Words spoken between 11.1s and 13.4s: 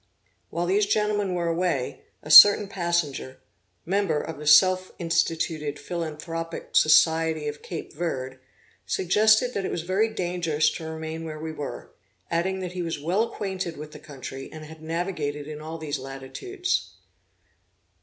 where we were, adding that he was well